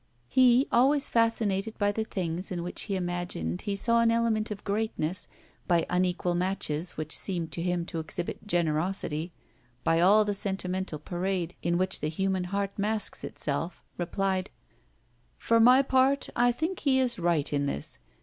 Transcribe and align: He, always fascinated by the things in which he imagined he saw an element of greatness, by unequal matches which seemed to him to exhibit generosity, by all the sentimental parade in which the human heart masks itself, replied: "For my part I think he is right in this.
He, 0.29 0.67
always 0.71 1.11
fascinated 1.11 1.77
by 1.77 1.91
the 1.91 2.03
things 2.03 2.51
in 2.51 2.63
which 2.63 2.81
he 2.85 2.95
imagined 2.95 3.61
he 3.61 3.75
saw 3.75 4.01
an 4.01 4.09
element 4.09 4.49
of 4.49 4.63
greatness, 4.63 5.27
by 5.67 5.85
unequal 5.91 6.33
matches 6.33 6.93
which 6.97 7.15
seemed 7.15 7.51
to 7.51 7.61
him 7.61 7.85
to 7.85 7.99
exhibit 7.99 8.47
generosity, 8.47 9.31
by 9.83 9.99
all 9.99 10.25
the 10.25 10.33
sentimental 10.33 10.97
parade 10.97 11.53
in 11.61 11.77
which 11.77 11.99
the 11.99 12.09
human 12.09 12.45
heart 12.45 12.71
masks 12.79 13.23
itself, 13.23 13.83
replied: 13.95 14.49
"For 15.37 15.59
my 15.59 15.83
part 15.83 16.29
I 16.35 16.51
think 16.51 16.79
he 16.79 16.99
is 16.99 17.19
right 17.19 17.53
in 17.53 17.67
this. 17.67 17.99